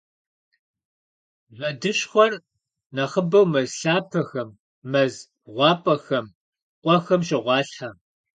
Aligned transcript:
Вэдыщхъуэр 1.57 2.33
нэхъыбэу 2.95 3.45
мэз 3.53 3.71
лъапэхэм, 3.83 4.49
мэз 4.91 5.13
гъуапӏэхэм, 5.53 6.25
къуэхэм 6.81 7.21
щогъуалъхьэ. 7.27 7.89